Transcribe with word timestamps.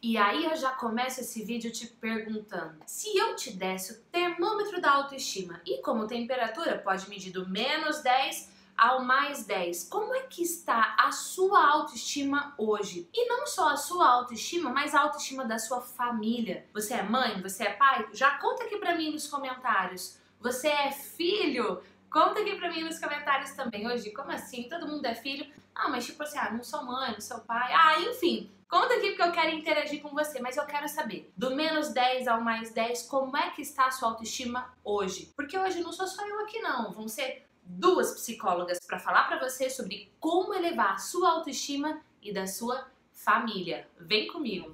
E 0.00 0.16
aí 0.16 0.44
eu 0.44 0.54
já 0.54 0.70
começo 0.70 1.20
esse 1.20 1.44
vídeo 1.44 1.72
te 1.72 1.86
perguntando: 1.86 2.78
se 2.86 3.16
eu 3.16 3.34
te 3.34 3.52
desse 3.52 3.92
o 3.92 4.00
termômetro 4.12 4.80
da 4.80 4.92
autoestima 4.92 5.60
e 5.66 5.82
como 5.82 6.06
temperatura 6.06 6.78
pode 6.78 7.08
medir 7.08 7.32
do 7.32 7.48
menos 7.48 8.00
10 8.00 8.58
ao 8.76 9.02
mais 9.02 9.44
10, 9.44 9.88
como 9.88 10.14
é 10.14 10.20
que 10.20 10.40
está 10.40 10.94
a 10.96 11.10
sua 11.10 11.68
autoestima 11.68 12.54
hoje? 12.56 13.08
E 13.12 13.26
não 13.26 13.44
só 13.44 13.70
a 13.70 13.76
sua 13.76 14.08
autoestima, 14.08 14.70
mas 14.70 14.94
a 14.94 15.00
autoestima 15.00 15.44
da 15.44 15.58
sua 15.58 15.80
família. 15.80 16.64
Você 16.72 16.94
é 16.94 17.02
mãe? 17.02 17.42
Você 17.42 17.64
é 17.64 17.72
pai? 17.72 18.08
Já 18.12 18.38
conta 18.38 18.62
aqui 18.62 18.76
pra 18.76 18.94
mim 18.94 19.10
nos 19.10 19.26
comentários. 19.26 20.16
Você 20.40 20.68
é 20.68 20.92
filho? 20.92 21.82
Conta 22.08 22.40
aqui 22.40 22.54
pra 22.54 22.70
mim 22.70 22.84
nos 22.84 23.00
comentários 23.00 23.50
também. 23.50 23.88
Hoje, 23.88 24.12
como 24.12 24.30
assim? 24.30 24.68
Todo 24.68 24.86
mundo 24.86 25.04
é 25.04 25.14
filho? 25.16 25.44
Ah, 25.74 25.88
mas 25.88 26.06
tipo 26.06 26.22
assim, 26.22 26.38
ah, 26.38 26.52
não 26.52 26.62
sou 26.62 26.84
mãe, 26.84 27.10
não 27.10 27.20
sou 27.20 27.40
pai. 27.40 27.72
Ah, 27.72 28.00
enfim. 28.00 28.48
Conta 28.68 28.96
aqui 28.96 29.12
porque 29.12 29.22
eu 29.22 29.32
quero 29.32 29.56
interagir 29.56 30.02
com 30.02 30.10
você, 30.10 30.40
mas 30.40 30.58
eu 30.58 30.66
quero 30.66 30.86
saber, 30.90 31.32
do 31.34 31.56
menos 31.56 31.88
10 31.88 32.28
ao 32.28 32.42
mais 32.42 32.70
10, 32.70 33.04
como 33.04 33.34
é 33.34 33.48
que 33.50 33.62
está 33.62 33.86
a 33.86 33.90
sua 33.90 34.10
autoestima 34.10 34.74
hoje? 34.84 35.32
Porque 35.34 35.58
hoje 35.58 35.80
não 35.80 35.90
sou 35.90 36.06
só 36.06 36.26
eu 36.28 36.40
aqui 36.40 36.60
não, 36.60 36.92
vão 36.92 37.08
ser 37.08 37.46
duas 37.64 38.12
psicólogas 38.12 38.78
para 38.86 38.98
falar 38.98 39.24
para 39.24 39.38
você 39.38 39.70
sobre 39.70 40.12
como 40.20 40.52
elevar 40.52 40.92
a 40.92 40.98
sua 40.98 41.30
autoestima 41.30 42.02
e 42.22 42.30
da 42.30 42.46
sua 42.46 42.86
família. 43.10 43.88
Vem 43.98 44.28
comigo. 44.28 44.70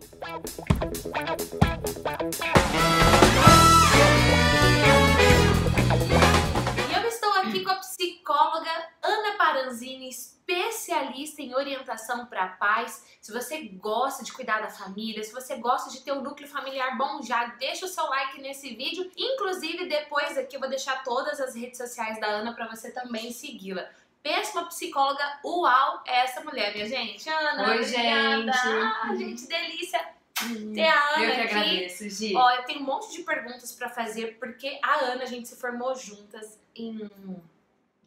E 4.50 4.53
especialista 11.14 11.42
em 11.42 11.54
orientação 11.54 12.26
para 12.26 12.48
pais. 12.48 13.04
Se 13.20 13.32
você 13.32 13.62
gosta 13.68 14.24
de 14.24 14.32
cuidar 14.32 14.60
da 14.60 14.68
família, 14.68 15.22
se 15.22 15.32
você 15.32 15.56
gosta 15.56 15.90
de 15.90 16.00
ter 16.00 16.12
um 16.12 16.20
núcleo 16.20 16.48
familiar 16.48 16.96
bom, 16.96 17.22
já 17.22 17.46
deixa 17.46 17.86
o 17.86 17.88
seu 17.88 18.04
like 18.06 18.40
nesse 18.40 18.74
vídeo. 18.74 19.10
Inclusive, 19.16 19.86
depois 19.88 20.36
aqui 20.36 20.56
eu 20.56 20.60
vou 20.60 20.68
deixar 20.68 21.02
todas 21.04 21.40
as 21.40 21.54
redes 21.54 21.78
sociais 21.78 22.20
da 22.20 22.26
Ana 22.26 22.52
para 22.52 22.68
você 22.68 22.90
também 22.90 23.32
segui-la. 23.32 23.88
Pensa 24.22 24.58
uma 24.58 24.68
psicóloga 24.68 25.38
uau 25.44 26.02
é 26.06 26.20
essa 26.24 26.42
mulher, 26.42 26.72
minha 26.72 26.88
gente. 26.88 27.28
Ana, 27.28 27.68
Oi, 27.68 27.80
obrigada. 27.80 28.42
gente. 28.42 28.58
Ah, 28.58 29.14
gente, 29.16 29.46
delícia 29.46 30.00
ter 30.74 30.88
a 30.88 31.14
Ana 31.16 31.24
Eu 31.24 31.34
que 31.34 31.40
aqui. 31.40 31.54
agradeço, 31.54 32.08
Gi. 32.08 32.34
Ó, 32.34 32.50
eu 32.50 32.62
tenho 32.64 32.80
um 32.80 32.84
monte 32.84 33.12
de 33.12 33.22
perguntas 33.22 33.72
pra 33.72 33.90
fazer, 33.90 34.38
porque 34.38 34.78
a 34.82 35.04
Ana, 35.04 35.24
a 35.24 35.26
gente 35.26 35.46
se 35.46 35.56
formou 35.56 35.94
juntas 35.94 36.58
em. 36.74 37.08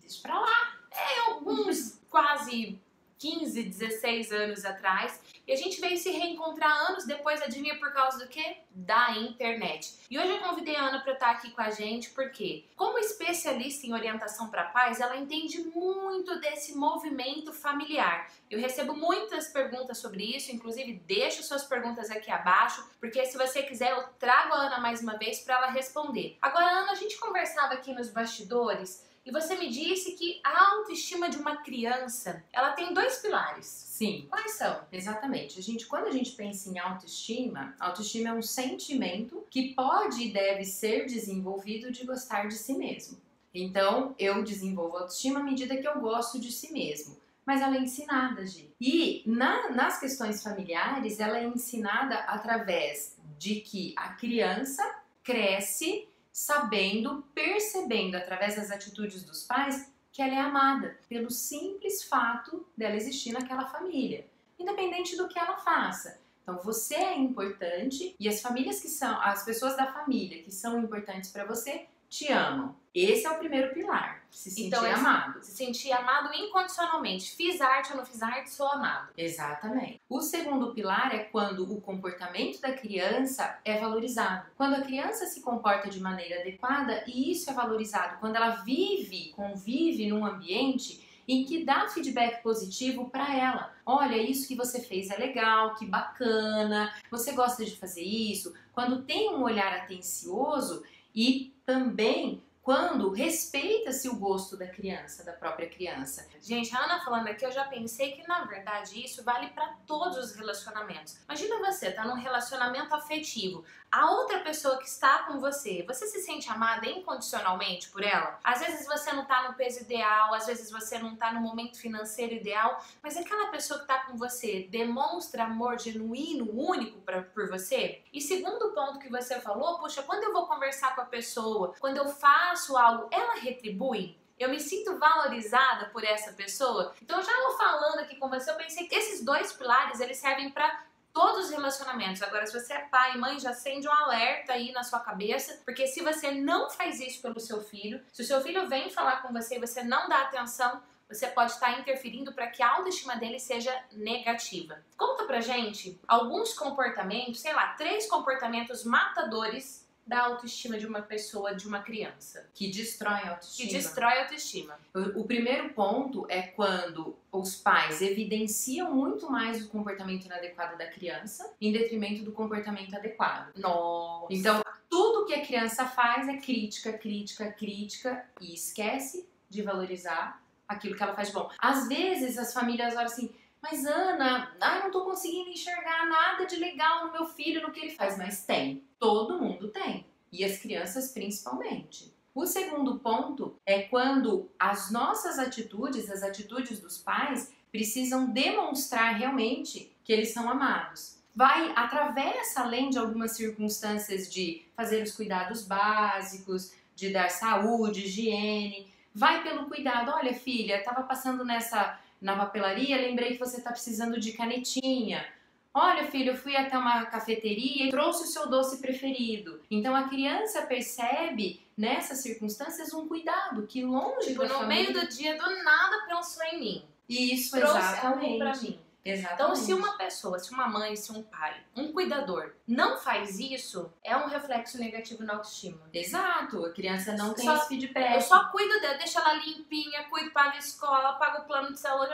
Deixa 0.01 0.21
pra 0.23 0.39
lá. 0.39 0.73
É, 0.91 1.19
alguns 1.29 1.99
quase 2.09 2.79
15, 3.17 3.63
16 3.63 4.31
anos 4.31 4.65
atrás. 4.65 5.21
E 5.47 5.51
a 5.51 5.55
gente 5.55 5.79
veio 5.79 5.97
se 5.97 6.11
reencontrar 6.11 6.71
anos 6.89 7.05
depois, 7.05 7.41
adivinha 7.41 7.79
por 7.79 7.91
causa 7.93 8.19
do 8.19 8.27
quê? 8.27 8.57
Da 8.71 9.11
internet. 9.17 9.95
E 10.09 10.19
hoje 10.19 10.29
eu 10.29 10.39
convidei 10.39 10.75
a 10.75 10.87
Ana 10.87 10.99
para 10.99 11.13
estar 11.13 11.31
aqui 11.31 11.51
com 11.51 11.61
a 11.61 11.69
gente, 11.69 12.09
porque, 12.09 12.65
como 12.75 12.99
especialista 12.99 13.87
em 13.87 13.93
orientação 13.93 14.49
para 14.49 14.65
pais, 14.65 14.99
ela 14.99 15.15
entende 15.15 15.59
muito 15.73 16.39
desse 16.39 16.75
movimento 16.75 17.53
familiar. 17.53 18.29
Eu 18.49 18.59
recebo 18.59 18.93
muitas 18.93 19.47
perguntas 19.47 19.97
sobre 19.97 20.23
isso, 20.23 20.51
inclusive 20.51 20.93
deixo 21.05 21.43
suas 21.43 21.63
perguntas 21.63 22.11
aqui 22.11 22.29
abaixo, 22.29 22.85
porque 22.99 23.25
se 23.25 23.37
você 23.37 23.63
quiser 23.63 23.91
eu 23.91 24.03
trago 24.19 24.53
a 24.53 24.67
Ana 24.67 24.79
mais 24.79 25.01
uma 25.01 25.17
vez 25.17 25.39
para 25.39 25.55
ela 25.55 25.67
responder. 25.67 26.37
Agora, 26.41 26.65
Ana, 26.65 26.91
a 26.91 26.95
gente 26.95 27.17
conversava 27.17 27.73
aqui 27.73 27.93
nos 27.93 28.09
bastidores 28.09 29.06
e 29.27 29.31
você 29.31 29.55
me 29.55 29.69
disse 29.69 30.13
que 30.13 30.39
a 30.43 30.71
autoestima 30.71 31.29
de 31.29 31.37
uma 31.37 31.57
criança, 31.57 32.41
ela 32.53 32.71
tem 32.71 32.93
dois 32.93 33.17
pilares. 33.17 33.65
Sim, 33.65 34.25
Quais 34.29 34.51
são? 34.53 34.81
exatamente. 34.91 35.59
A 35.59 35.61
gente, 35.61 35.85
quando 35.85 36.05
a 36.07 36.11
gente 36.11 36.31
pensa 36.31 36.69
em 36.69 36.79
autoestima, 36.79 37.75
autoestima 37.79 38.29
é 38.29 38.33
um 38.33 38.41
sentimento 38.41 39.45
que 39.49 39.73
pode 39.73 40.23
e 40.23 40.31
deve 40.31 40.63
ser 40.63 41.05
desenvolvido 41.07 41.91
de 41.91 42.05
gostar 42.05 42.47
de 42.47 42.53
si 42.55 42.73
mesmo. 42.77 43.17
Então, 43.53 44.15
eu 44.17 44.43
desenvolvo 44.43 44.97
autoestima 44.97 45.39
à 45.39 45.43
medida 45.43 45.75
que 45.75 45.87
eu 45.87 45.99
gosto 45.99 46.39
de 46.39 46.51
si 46.51 46.71
mesmo. 46.71 47.17
Mas 47.45 47.61
ela 47.61 47.75
é 47.75 47.79
ensinada, 47.81 48.45
Gi. 48.45 48.69
E 48.79 49.23
na- 49.25 49.69
nas 49.71 49.99
questões 49.99 50.43
familiares, 50.43 51.19
ela 51.19 51.37
é 51.39 51.43
ensinada 51.45 52.15
através 52.19 53.15
de 53.39 53.55
que 53.61 53.93
a 53.97 54.09
criança 54.13 54.83
cresce 55.23 56.07
sabendo, 56.37 57.23
percebendo 57.33 58.13
através 58.13 58.57
das 58.57 58.69
atitudes 58.69 59.23
dos 59.23 59.43
pais 59.43 59.91
que 60.11 60.21
ela 60.21 60.35
é 60.35 60.39
amada 60.39 60.95
pelo 61.09 61.31
simples 61.31 62.03
fato 62.03 62.63
dela 62.77 62.95
existir 62.95 63.31
naquela 63.31 63.65
família, 63.65 64.23
independente 64.59 65.17
do 65.17 65.27
que 65.27 65.39
ela 65.39 65.57
faça. 65.57 66.21
Então 66.43 66.59
você 66.59 66.93
é 66.93 67.17
importante 67.17 68.15
e 68.19 68.29
as 68.29 68.39
famílias 68.39 68.79
que 68.79 68.87
são, 68.87 69.19
as 69.19 69.43
pessoas 69.43 69.75
da 69.75 69.91
família 69.91 70.43
que 70.43 70.51
são 70.51 70.79
importantes 70.79 71.31
para 71.31 71.43
você 71.43 71.87
te 72.09 72.31
amam. 72.31 72.75
Esse 72.93 73.27
é 73.27 73.31
o 73.31 73.37
primeiro 73.37 73.73
pilar, 73.75 74.23
se 74.31 74.49
sentir 74.49 74.67
Então, 74.67 74.83
esse- 74.83 74.93
amado. 74.99 75.43
Se 75.43 75.51
sentir 75.51 75.91
amado 75.91 76.33
incondicionalmente. 76.33 77.35
Fiz 77.35 77.61
arte 77.61 77.91
ou 77.91 77.97
não 77.97 78.05
fiz 78.05 78.23
arte, 78.23 78.49
sou 78.49 78.67
amado. 78.67 79.09
Exatamente. 79.15 80.01
O 80.09 80.19
segundo 80.19 80.73
pilar 80.73 81.13
é 81.13 81.19
quando 81.25 81.71
o 81.71 81.79
comportamento 81.79 82.59
da 82.59 82.73
criança 82.73 83.59
é 83.63 83.77
valorizado. 83.77 84.47
Quando 84.57 84.75
a 84.75 84.81
criança 84.81 85.27
se 85.27 85.41
comporta 85.41 85.89
de 85.89 85.99
maneira 85.99 86.41
adequada 86.41 87.03
e 87.05 87.31
isso 87.31 87.49
é 87.51 87.53
valorizado. 87.53 88.19
Quando 88.19 88.35
ela 88.35 88.49
vive, 88.63 89.31
convive 89.35 90.07
num 90.07 90.25
ambiente 90.25 91.05
em 91.27 91.43
que 91.43 91.63
dá 91.65 91.87
feedback 91.89 92.41
positivo 92.41 93.09
para 93.09 93.35
ela. 93.35 93.75
Olha, 93.85 94.15
isso 94.15 94.47
que 94.47 94.55
você 94.55 94.79
fez 94.81 95.09
é 95.11 95.17
legal, 95.17 95.75
que 95.75 95.85
bacana, 95.85 96.91
você 97.11 97.33
gosta 97.33 97.63
de 97.65 97.75
fazer 97.77 98.01
isso. 98.01 98.53
Quando 98.73 99.03
tem 99.03 99.29
um 99.35 99.43
olhar 99.43 99.73
atencioso 99.73 100.83
e 101.17 101.51
também 101.65 102.43
quando 102.61 103.11
respeita-se 103.11 104.07
o 104.07 104.17
gosto 104.17 104.55
da 104.55 104.67
criança, 104.67 105.23
da 105.23 105.31
própria 105.31 105.67
criança. 105.67 106.27
Gente, 106.41 106.75
a 106.75 106.83
Ana 106.83 107.03
falando 107.03 107.27
aqui, 107.29 107.43
eu 107.43 107.51
já 107.51 107.63
pensei 107.63 108.11
que 108.11 108.27
na 108.27 108.43
verdade 108.43 109.03
isso 109.03 109.23
vale 109.23 109.47
pra 109.47 109.73
todos 109.87 110.17
os 110.17 110.35
relacionamentos. 110.35 111.17
Imagina 111.23 111.59
você, 111.59 111.89
tá 111.91 112.05
num 112.05 112.21
relacionamento 112.21 112.93
afetivo. 112.93 113.63
A 113.89 114.11
outra 114.11 114.39
pessoa 114.39 114.77
que 114.77 114.87
está 114.87 115.19
com 115.23 115.39
você, 115.39 115.83
você 115.87 116.07
se 116.07 116.19
sente 116.19 116.49
amada 116.49 116.85
incondicionalmente 116.85 117.89
por 117.89 118.03
ela? 118.03 118.37
Às 118.43 118.59
vezes 118.59 118.85
você 118.85 119.13
não 119.13 119.25
tá 119.25 119.47
no 119.47 119.55
peso 119.55 119.81
ideal, 119.81 120.33
às 120.33 120.45
vezes 120.45 120.69
você 120.69 120.99
não 120.99 121.15
tá 121.15 121.31
no 121.31 121.39
momento 121.39 121.79
financeiro 121.79 122.33
ideal, 122.33 122.83
mas 123.01 123.15
aquela 123.15 123.49
pessoa 123.49 123.79
que 123.79 123.87
tá 123.87 123.99
com 123.99 124.17
você 124.17 124.67
demonstra 124.69 125.45
amor 125.45 125.79
genuíno, 125.79 126.49
único 126.53 126.99
pra, 126.99 127.21
por 127.21 127.49
você? 127.49 128.01
E 128.11 128.19
segundo 128.19 128.73
ponto 128.73 128.99
que 128.99 129.09
você 129.09 129.39
falou, 129.39 129.79
puxa, 129.79 130.03
quando 130.03 130.23
eu 130.23 130.33
vou 130.33 130.47
conversar 130.47 130.93
com 130.93 131.01
a 131.01 131.05
pessoa, 131.05 131.73
quando 131.79 131.97
eu 131.97 132.09
faço 132.09 132.75
algo, 132.75 133.07
ela 133.09 133.35
retribui? 133.35 134.17
Eu 134.37 134.49
me 134.49 134.59
sinto 134.59 134.99
valorizada 134.99 135.87
por 135.87 136.03
essa 136.03 136.31
pessoa? 136.33 136.93
Então, 137.01 137.23
já 137.23 137.31
eu 137.31 137.57
falando 137.57 137.99
aqui 137.99 138.17
com 138.17 138.29
você, 138.29 138.51
eu 138.51 138.55
pensei 138.55 138.87
que 138.87 138.93
esses 138.93 139.23
dois 139.23 139.51
pilares, 139.53 139.99
eles 139.99 140.17
servem 140.17 140.51
pra 140.51 140.83
todos 141.17 141.45
os 141.45 141.51
relacionamentos. 141.51 142.21
Agora, 142.21 142.45
se 142.45 142.53
você 142.53 142.73
é 142.73 142.79
pai 142.91 143.15
e 143.15 143.17
mãe, 143.17 143.39
já 143.39 143.49
acende 143.49 143.87
um 143.87 143.91
alerta 143.91 144.53
aí 144.53 144.71
na 144.71 144.83
sua 144.83 144.99
cabeça, 144.99 145.59
porque 145.65 145.87
se 145.87 146.03
você 146.03 146.29
não 146.29 146.69
faz 146.69 146.99
isso 146.99 147.23
pelo 147.23 147.39
seu 147.39 147.59
filho, 147.59 147.99
se 148.13 148.21
o 148.21 148.25
seu 148.25 148.39
filho 148.39 148.69
vem 148.69 148.91
falar 148.91 149.23
com 149.23 149.33
você 149.33 149.55
e 149.55 149.59
você 149.59 149.81
não 149.81 150.07
dá 150.07 150.21
atenção, 150.21 150.79
você 151.09 151.25
pode 151.25 151.53
estar 151.53 151.79
interferindo 151.79 152.33
para 152.33 152.45
que 152.45 152.61
a 152.61 152.69
autoestima 152.69 153.15
dele 153.15 153.39
seja 153.39 153.75
negativa. 153.93 154.77
Conta 154.95 155.23
pra 155.23 155.41
gente 155.41 155.99
alguns 156.07 156.53
comportamentos, 156.53 157.39
sei 157.39 157.53
lá, 157.53 157.69
três 157.69 158.07
comportamentos 158.07 158.83
matadores 158.83 159.86
da 160.07 160.21
autoestima 160.25 160.77
de 160.77 160.85
uma 160.87 161.01
pessoa, 161.01 161.53
de 161.53 161.67
uma 161.67 161.81
criança, 161.81 162.49
Que 162.53 162.71
destrói 162.71 163.13
a 163.15 163.21
que 163.21 163.29
autoestima. 163.29 163.71
destrói 163.71 164.13
a 164.13 164.21
autoestima. 164.23 164.79
O, 164.93 165.21
o 165.21 165.23
primeiro 165.25 165.69
ponto 165.73 166.25
é 166.29 166.41
quando 166.43 167.15
os 167.31 167.55
pais 167.55 168.01
evidenciam 168.01 168.93
muito 168.93 169.29
mais 169.29 169.63
o 169.65 169.69
comportamento 169.69 170.25
inadequado 170.25 170.77
da 170.77 170.87
criança 170.87 171.53
em 171.59 171.71
detrimento 171.71 172.23
do 172.23 172.31
comportamento 172.31 172.95
adequado. 172.95 173.53
Nossa. 173.57 174.33
Então, 174.33 174.61
tudo 174.89 175.25
que 175.25 175.33
a 175.33 175.45
criança 175.45 175.85
faz 175.85 176.27
é 176.27 176.37
crítica, 176.37 176.93
crítica, 176.93 177.51
crítica 177.51 178.25
e 178.39 178.53
esquece 178.53 179.27
de 179.49 179.61
valorizar 179.61 180.41
aquilo 180.67 180.95
que 180.95 181.03
ela 181.03 181.15
faz 181.15 181.29
de 181.29 181.33
bom. 181.33 181.49
Às 181.59 181.87
vezes 181.87 182.37
as 182.37 182.53
famílias 182.53 182.93
olham 182.93 183.05
assim, 183.05 183.33
mas 183.69 183.85
Ana, 183.85 184.55
ai, 184.61 184.83
não 184.83 184.91
tô 184.91 185.03
conseguindo 185.03 185.49
enxergar 185.49 186.07
nada 186.07 186.45
de 186.45 186.55
legal 186.55 187.05
no 187.05 187.11
meu 187.11 187.25
filho, 187.25 187.61
no 187.61 187.71
que 187.71 187.81
ele 187.81 187.95
faz. 187.95 188.17
Mas 188.17 188.45
tem, 188.45 188.83
todo 188.97 189.41
mundo 189.41 189.67
tem. 189.67 190.05
E 190.31 190.43
as 190.45 190.57
crianças 190.57 191.11
principalmente. 191.11 192.13
O 192.33 192.45
segundo 192.45 192.99
ponto 192.99 193.55
é 193.65 193.81
quando 193.81 194.49
as 194.57 194.89
nossas 194.91 195.37
atitudes, 195.37 196.09
as 196.09 196.23
atitudes 196.23 196.79
dos 196.79 196.97
pais, 196.97 197.51
precisam 197.71 198.29
demonstrar 198.29 199.15
realmente 199.15 199.91
que 200.03 200.13
eles 200.13 200.29
são 200.29 200.49
amados. 200.49 201.17
Vai, 201.35 201.73
atravessa 201.75 202.61
além 202.61 202.89
de 202.89 202.97
algumas 202.97 203.31
circunstâncias 203.31 204.31
de 204.31 204.65
fazer 204.75 205.03
os 205.03 205.11
cuidados 205.11 205.63
básicos, 205.63 206.73
de 206.95 207.11
dar 207.11 207.29
saúde, 207.29 208.05
higiene, 208.05 208.91
vai 209.13 209.43
pelo 209.43 209.65
cuidado. 209.65 210.11
Olha, 210.11 210.33
filha, 210.33 210.83
tava 210.83 211.03
passando 211.03 211.43
nessa 211.43 211.99
na 212.21 212.35
papelaria, 212.35 212.97
lembrei 212.97 213.33
que 213.33 213.39
você 213.39 213.61
tá 213.61 213.71
precisando 213.71 214.19
de 214.19 214.33
canetinha. 214.33 215.25
Olha, 215.73 216.09
filho, 216.09 216.31
eu 216.31 216.35
fui 216.35 216.55
até 216.55 216.75
uma 216.75 217.05
cafeteria 217.05 217.85
e 217.85 217.89
trouxe 217.91 218.23
o 218.23 218.27
seu 218.27 218.49
doce 218.49 218.81
preferido. 218.81 219.61
Então 219.69 219.95
a 219.95 220.09
criança 220.09 220.63
percebe 220.63 221.61
nessas 221.77 222.23
circunstâncias 222.23 222.93
um 222.93 223.07
cuidado 223.07 223.67
que 223.67 223.83
longe 223.83 224.29
tipo, 224.29 224.41
no 224.41 224.49
família... 224.49 224.91
meio 224.91 224.93
do 224.93 225.07
dia 225.07 225.37
do 225.37 225.63
nada 225.63 226.05
pensou 226.07 226.43
em 226.45 226.59
mim. 226.59 226.83
Isso, 227.07 227.51
trouxe 227.55 227.77
exatamente. 227.77 228.25
algo 228.25 228.37
pra 228.39 228.57
mim. 228.57 228.79
Exatamente. 229.09 229.41
Então, 229.41 229.55
se 229.55 229.73
uma 229.73 229.97
pessoa, 229.97 230.37
se 230.39 230.51
uma 230.51 230.67
mãe, 230.67 230.95
se 230.95 231.11
um 231.11 231.23
pai, 231.23 231.63
um 231.75 231.91
cuidador 231.91 232.53
não 232.67 232.97
faz 232.97 233.39
isso, 233.39 233.91
é 234.03 234.15
um 234.17 234.27
reflexo 234.27 234.77
negativo 234.77 235.23
na 235.23 235.33
autoestima. 235.33 235.81
Exato, 235.93 236.65
a 236.65 236.71
criança 236.73 237.13
não 237.13 237.33
tem 237.33 237.45
Só- 237.45 237.55
esse 237.55 237.67
feedback. 237.67 238.15
Eu 238.15 238.21
só 238.21 238.49
cuido 238.49 238.79
dela, 238.81 238.97
deixo 238.97 239.17
ela 239.19 239.33
limpinha, 239.33 240.03
cuido, 240.09 240.31
pago 240.31 240.55
a 240.55 240.59
escola, 240.59 241.13
pago 241.13 241.43
o 241.43 241.45
plano 241.45 241.71
de 241.71 241.79
saúde, 241.79 242.11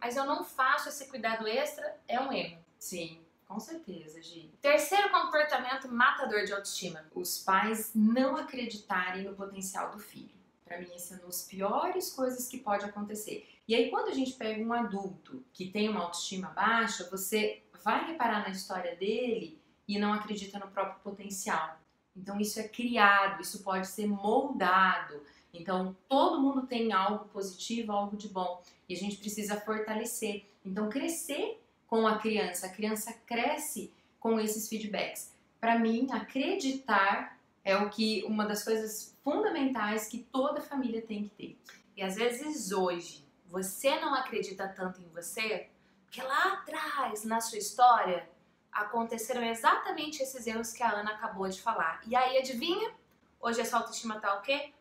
mas 0.00 0.16
eu 0.16 0.24
não 0.24 0.44
faço 0.44 0.88
esse 0.88 1.06
cuidado 1.08 1.46
extra, 1.46 1.96
é 2.08 2.18
um 2.20 2.32
erro. 2.32 2.58
Sim, 2.78 3.20
com 3.48 3.58
certeza, 3.58 4.20
Gi. 4.20 4.52
Terceiro 4.60 5.08
comportamento 5.10 5.88
matador 5.88 6.44
de 6.44 6.52
autoestima. 6.52 7.04
Os 7.14 7.38
pais 7.38 7.92
não 7.94 8.36
acreditarem 8.36 9.24
no 9.24 9.34
potencial 9.34 9.90
do 9.90 9.98
filho. 9.98 10.35
Pra 10.66 10.80
mim, 10.80 10.88
essa 10.94 11.14
é 11.14 11.18
uma 11.18 11.26
das 11.26 11.42
piores 11.42 12.12
coisas 12.12 12.48
que 12.48 12.58
pode 12.58 12.84
acontecer. 12.84 13.48
E 13.68 13.74
aí, 13.74 13.88
quando 13.88 14.08
a 14.08 14.14
gente 14.14 14.32
pega 14.32 14.60
um 14.60 14.72
adulto 14.72 15.44
que 15.52 15.70
tem 15.70 15.88
uma 15.88 16.00
autoestima 16.00 16.48
baixa, 16.48 17.08
você 17.08 17.62
vai 17.84 18.04
reparar 18.04 18.40
na 18.40 18.50
história 18.50 18.96
dele 18.96 19.60
e 19.86 19.96
não 19.96 20.12
acredita 20.12 20.58
no 20.58 20.66
próprio 20.66 21.00
potencial. 21.04 21.78
Então, 22.16 22.40
isso 22.40 22.58
é 22.58 22.66
criado, 22.66 23.40
isso 23.40 23.62
pode 23.62 23.86
ser 23.86 24.08
moldado. 24.08 25.22
Então, 25.54 25.96
todo 26.08 26.42
mundo 26.42 26.66
tem 26.66 26.92
algo 26.92 27.26
positivo, 27.26 27.92
algo 27.92 28.16
de 28.16 28.28
bom. 28.28 28.60
E 28.88 28.94
a 28.94 28.96
gente 28.96 29.18
precisa 29.18 29.60
fortalecer. 29.60 30.46
Então, 30.64 30.88
crescer 30.88 31.62
com 31.86 32.08
a 32.08 32.18
criança. 32.18 32.66
A 32.66 32.70
criança 32.70 33.12
cresce 33.24 33.92
com 34.18 34.40
esses 34.40 34.68
feedbacks. 34.68 35.32
Para 35.60 35.78
mim, 35.78 36.08
acreditar 36.10 37.35
é 37.66 37.76
o 37.76 37.90
que 37.90 38.22
uma 38.28 38.46
das 38.46 38.62
coisas 38.62 39.12
fundamentais 39.24 40.06
que 40.06 40.18
toda 40.30 40.60
família 40.60 41.02
tem 41.02 41.24
que 41.24 41.30
ter. 41.30 41.58
E 41.96 42.02
às 42.02 42.14
vezes 42.14 42.70
hoje 42.70 43.26
você 43.48 43.98
não 43.98 44.14
acredita 44.14 44.68
tanto 44.68 45.00
em 45.00 45.08
você, 45.08 45.68
porque 46.04 46.22
lá 46.22 46.52
atrás, 46.52 47.24
na 47.24 47.40
sua 47.40 47.58
história, 47.58 48.28
aconteceram 48.70 49.42
exatamente 49.42 50.22
esses 50.22 50.46
erros 50.46 50.72
que 50.72 50.80
a 50.80 50.92
Ana 50.92 51.10
acabou 51.10 51.48
de 51.48 51.60
falar. 51.60 52.00
E 52.06 52.14
aí, 52.14 52.38
adivinha? 52.38 52.94
Hoje 53.40 53.60
essa 53.60 53.78
autoestima 53.78 54.20
tá 54.20 54.38
o 54.38 54.42
quê? 54.42 54.72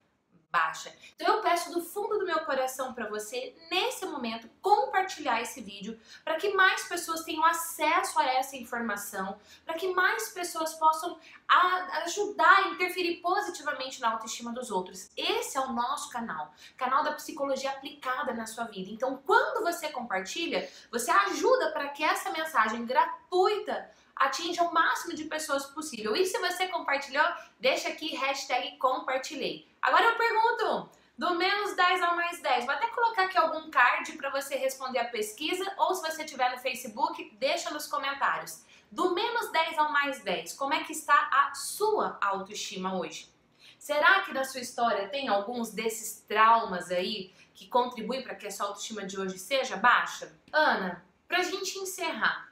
Baixa. 0.55 0.95
Então 1.15 1.35
eu 1.35 1.41
peço 1.41 1.69
do 1.73 1.81
fundo 1.81 2.17
do 2.17 2.25
meu 2.25 2.39
coração 2.45 2.93
para 2.93 3.09
você, 3.09 3.53
nesse 3.69 4.05
momento, 4.05 4.49
compartilhar 4.61 5.41
esse 5.41 5.59
vídeo 5.61 5.99
para 6.23 6.35
que 6.35 6.53
mais 6.53 6.87
pessoas 6.87 7.23
tenham 7.25 7.43
acesso 7.43 8.17
a 8.17 8.25
essa 8.25 8.55
informação, 8.55 9.37
para 9.65 9.75
que 9.75 9.93
mais 9.93 10.29
pessoas 10.29 10.73
possam 10.75 11.19
a- 11.45 12.03
ajudar, 12.05 12.67
interferir 12.71 13.17
positivamente 13.17 13.99
na 13.99 14.11
autoestima 14.13 14.53
dos 14.53 14.71
outros. 14.71 15.09
Esse 15.17 15.57
é 15.57 15.59
o 15.61 15.73
nosso 15.73 16.09
canal 16.09 16.53
canal 16.77 17.03
da 17.03 17.11
psicologia 17.11 17.71
aplicada 17.71 18.33
na 18.33 18.45
sua 18.45 18.63
vida. 18.63 18.89
Então, 18.89 19.17
quando 19.25 19.61
você 19.61 19.89
compartilha, 19.89 20.69
você 20.89 21.11
ajuda 21.11 21.71
para 21.71 21.89
que 21.89 22.03
essa 22.03 22.29
mensagem 22.31 22.85
gratuita 22.85 23.91
atinja 24.15 24.63
o 24.63 24.73
máximo 24.73 25.13
de 25.13 25.25
pessoas 25.25 25.65
possível. 25.65 26.15
E 26.15 26.25
se 26.25 26.37
você 26.39 26.67
compartilhou, 26.67 27.25
deixa 27.59 27.89
aqui 27.89 28.15
hashtag 28.15 28.77
compartilhei. 28.77 29.67
Agora 29.81 30.05
eu 30.05 30.15
pergunto, 30.15 30.89
do 31.17 31.35
menos 31.35 31.75
10 31.75 32.01
ao 32.01 32.15
mais 32.15 32.41
10, 32.41 32.65
vou 32.65 32.73
até 32.73 32.87
colocar 32.87 33.23
aqui 33.23 33.37
algum 33.37 33.69
card 33.69 34.13
para 34.13 34.29
você 34.29 34.55
responder 34.55 34.99
a 34.99 35.09
pesquisa, 35.09 35.65
ou 35.77 35.95
se 35.95 36.01
você 36.01 36.23
estiver 36.23 36.51
no 36.51 36.59
Facebook, 36.59 37.35
deixa 37.39 37.69
nos 37.71 37.87
comentários. 37.87 38.63
Do 38.91 39.13
menos 39.13 39.51
10 39.51 39.77
ao 39.77 39.91
mais 39.91 40.23
10, 40.23 40.53
como 40.53 40.73
é 40.73 40.83
que 40.83 40.91
está 40.91 41.29
a 41.31 41.53
sua 41.53 42.17
autoestima 42.21 42.97
hoje? 42.97 43.33
Será 43.79 44.21
que 44.21 44.33
na 44.33 44.43
sua 44.43 44.61
história 44.61 45.07
tem 45.09 45.27
alguns 45.27 45.71
desses 45.71 46.21
traumas 46.27 46.89
aí 46.91 47.33
que 47.53 47.67
contribuem 47.67 48.23
para 48.23 48.35
que 48.35 48.47
a 48.47 48.51
sua 48.51 48.67
autoestima 48.67 49.05
de 49.05 49.19
hoje 49.19 49.37
seja 49.37 49.77
baixa? 49.77 50.33
Ana, 50.51 51.05
pra 51.27 51.43
gente 51.43 51.77
encerrar, 51.77 52.49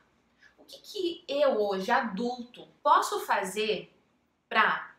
o 0.63 0.65
que, 0.65 0.79
que 0.79 1.25
eu 1.27 1.61
hoje, 1.61 1.91
adulto, 1.91 2.67
posso 2.81 3.19
fazer 3.19 3.93
para 4.47 4.95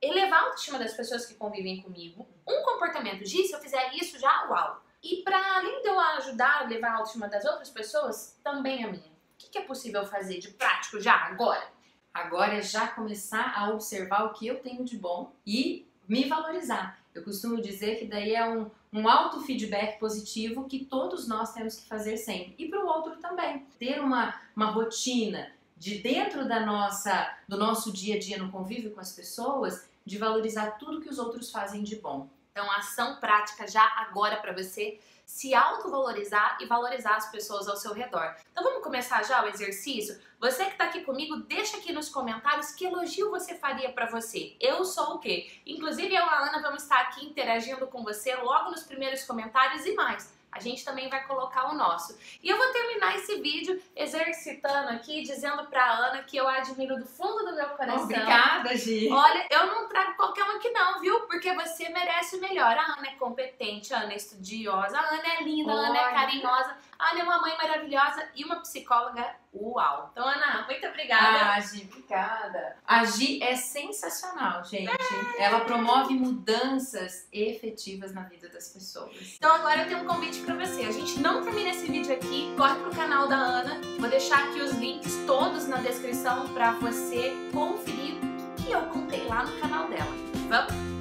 elevar 0.00 0.40
a 0.40 0.46
autoestima 0.46 0.78
das 0.78 0.92
pessoas 0.92 1.24
que 1.24 1.34
convivem 1.34 1.80
comigo? 1.80 2.28
Um 2.46 2.62
comportamento, 2.62 3.24
Gi, 3.24 3.44
se 3.44 3.54
eu 3.54 3.60
fizer 3.60 3.94
isso, 3.94 4.18
já 4.18 4.48
uau! 4.48 4.82
E 5.02 5.22
para 5.22 5.56
além 5.56 5.80
de 5.80 5.88
eu 5.88 5.98
ajudar 5.98 6.60
a 6.60 6.64
levar 6.64 6.90
a 6.90 6.96
autoestima 6.96 7.26
das 7.26 7.44
outras 7.44 7.70
pessoas, 7.70 8.38
também 8.44 8.84
a 8.84 8.88
minha. 8.88 9.10
O 9.10 9.38
que, 9.38 9.48
que 9.48 9.58
é 9.58 9.62
possível 9.62 10.04
fazer 10.06 10.38
de 10.38 10.48
prático 10.48 11.00
já, 11.00 11.14
agora? 11.14 11.66
Agora 12.12 12.54
é 12.54 12.62
já 12.62 12.88
começar 12.88 13.54
a 13.56 13.70
observar 13.70 14.26
o 14.26 14.34
que 14.34 14.46
eu 14.46 14.60
tenho 14.60 14.84
de 14.84 14.98
bom 14.98 15.32
e 15.46 15.88
me 16.06 16.28
valorizar. 16.28 17.00
Eu 17.14 17.24
costumo 17.24 17.60
dizer 17.60 17.98
que 17.98 18.04
daí 18.04 18.34
é 18.34 18.46
um, 18.46 18.70
um 18.92 19.08
auto-feedback 19.08 19.98
positivo 19.98 20.68
que 20.68 20.84
todos 20.84 21.26
nós 21.26 21.52
temos 21.52 21.76
que 21.76 21.88
fazer 21.88 22.16
sempre. 22.18 22.54
E 22.58 22.68
para 22.68 22.84
o 22.84 22.86
outro 22.86 23.16
também. 23.16 23.64
Ter 23.78 24.00
uma, 24.00 24.38
uma 24.54 24.66
rotina 24.66 25.50
de 25.78 25.98
dentro 25.98 26.46
da 26.46 26.64
nossa, 26.64 27.34
do 27.48 27.56
nosso 27.56 27.92
dia 27.92 28.16
a 28.16 28.18
dia 28.18 28.38
no 28.38 28.52
convívio 28.52 28.92
com 28.92 29.00
as 29.00 29.12
pessoas, 29.12 29.88
de 30.04 30.18
valorizar 30.18 30.72
tudo 30.72 31.00
que 31.00 31.08
os 31.08 31.18
outros 31.18 31.50
fazem 31.50 31.82
de 31.82 31.96
bom. 31.96 32.28
Então, 32.52 32.70
ação 32.70 33.16
prática 33.16 33.66
já 33.66 33.82
agora 33.96 34.36
para 34.36 34.52
você 34.52 35.00
se 35.24 35.54
autovalorizar 35.54 36.58
e 36.60 36.66
valorizar 36.66 37.16
as 37.16 37.30
pessoas 37.30 37.66
ao 37.66 37.78
seu 37.78 37.94
redor. 37.94 38.36
Então, 38.50 38.62
vamos 38.62 38.84
começar 38.84 39.24
já 39.24 39.42
o 39.42 39.48
exercício? 39.48 40.20
Você 40.38 40.66
que 40.66 40.72
está 40.72 40.84
aqui 40.84 41.00
comigo, 41.00 41.36
deixa 41.36 41.78
aqui 41.78 41.94
nos 41.94 42.10
comentários 42.10 42.72
que 42.72 42.84
elogio 42.84 43.30
você 43.30 43.54
faria 43.54 43.90
para 43.90 44.04
você. 44.04 44.54
Eu 44.60 44.84
sou 44.84 45.14
o 45.14 45.18
quê? 45.18 45.50
Inclusive, 45.64 46.14
eu 46.14 46.26
e 46.26 46.28
a 46.28 46.40
Ana 46.40 46.60
vamos 46.60 46.82
estar 46.82 47.00
aqui 47.00 47.24
interagindo 47.24 47.86
com 47.86 48.02
você 48.02 48.34
logo 48.34 48.70
nos 48.70 48.82
primeiros 48.82 49.24
comentários 49.24 49.86
e 49.86 49.94
mais. 49.94 50.30
A 50.52 50.60
gente 50.60 50.84
também 50.84 51.08
vai 51.08 51.26
colocar 51.26 51.70
o 51.70 51.74
nosso. 51.74 52.14
E 52.42 52.50
eu 52.50 52.58
vou 52.58 52.70
terminar 52.72 53.16
esse 53.16 53.36
vídeo 53.40 53.82
exercitando 53.96 54.90
aqui, 54.90 55.22
dizendo 55.22 55.64
pra 55.64 55.90
Ana 55.90 56.22
que 56.24 56.36
eu 56.36 56.46
a 56.46 56.58
admiro 56.58 56.98
do 56.98 57.06
fundo 57.06 57.46
do 57.46 57.54
meu 57.54 57.70
coração. 57.70 58.02
Obrigada, 58.02 58.76
Gi! 58.76 59.08
Olha, 59.10 59.46
eu 59.50 59.66
não 59.68 59.88
trago 59.88 60.11
qualquer 60.32 60.44
uma 60.44 60.54
aqui 60.56 60.70
não, 60.70 61.00
viu? 61.00 61.20
Porque 61.20 61.52
você 61.52 61.88
merece 61.90 62.36
o 62.36 62.40
melhor. 62.40 62.76
A 62.76 62.94
Ana 62.98 63.08
é 63.08 63.14
competente, 63.16 63.92
a 63.92 64.00
Ana 64.00 64.12
é 64.14 64.16
estudiosa, 64.16 64.98
a 64.98 65.14
Ana 65.14 65.34
é 65.38 65.42
linda, 65.42 65.70
a 65.72 65.74
Ana 65.74 65.98
é 65.98 66.04
Olha. 66.04 66.14
carinhosa, 66.14 66.76
a 66.98 67.10
Ana 67.10 67.20
é 67.20 67.22
uma 67.22 67.40
mãe 67.40 67.56
maravilhosa 67.56 68.28
e 68.34 68.44
uma 68.44 68.56
psicóloga 68.56 69.36
uau. 69.54 70.08
Então, 70.12 70.26
Ana, 70.26 70.64
muito 70.66 70.86
obrigada. 70.86 71.52
Ah, 71.52 71.60
Gi, 71.60 71.86
obrigada. 71.90 72.76
A 72.86 73.04
Gi 73.04 73.42
é 73.42 73.54
sensacional, 73.54 74.64
gente. 74.64 74.90
Ela 75.38 75.60
promove 75.60 76.14
mudanças 76.14 77.28
efetivas 77.30 78.14
na 78.14 78.22
vida 78.22 78.48
das 78.48 78.68
pessoas. 78.68 79.34
Então 79.36 79.54
agora 79.54 79.82
eu 79.82 79.88
tenho 79.88 80.02
um 80.02 80.06
convite 80.06 80.40
pra 80.40 80.54
você. 80.54 80.84
A 80.84 80.92
gente 80.92 81.20
não 81.20 81.42
termina 81.42 81.68
esse 81.70 81.86
vídeo 81.86 82.14
aqui, 82.14 82.54
corre 82.56 82.76
pro 82.76 82.96
canal 82.96 83.28
da 83.28 83.36
Ana. 83.36 83.78
Vou 83.98 84.08
deixar 84.08 84.42
aqui 84.44 84.60
os 84.60 84.72
links 84.72 85.14
todos 85.26 85.68
na 85.68 85.76
descrição 85.78 86.48
pra 86.54 86.72
você 86.72 87.34
conferir 87.52 88.31
que 88.31 88.31
eu 88.72 88.82
contei 88.82 89.26
lá 89.26 89.44
no 89.44 89.52
canal 89.58 89.88
dela. 89.88 90.12
Vamos? 90.48 90.91